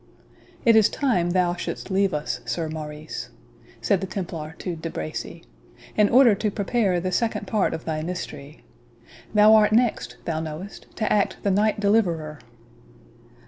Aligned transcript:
"It 0.65 0.75
is 0.75 0.89
time 0.89 1.29
thou 1.29 1.53
shouldst 1.53 1.91
leave 1.91 2.11
us, 2.11 2.39
Sir 2.43 2.69
Maurice," 2.69 3.29
said 3.81 4.01
the 4.01 4.07
Templar 4.07 4.55
to 4.57 4.75
De 4.75 4.89
Bracy, 4.89 5.43
"in 5.95 6.09
order 6.09 6.33
to 6.33 6.49
prepare 6.49 6.99
the 6.99 7.11
second 7.11 7.45
part 7.45 7.71
of 7.75 7.85
thy 7.85 8.01
mystery. 8.01 8.63
Thou 9.35 9.53
art 9.53 9.71
next, 9.73 10.17
thou 10.25 10.39
knowest, 10.39 10.87
to 10.95 11.13
act 11.13 11.37
the 11.43 11.51
Knight 11.51 11.79
Deliverer." 11.79 12.39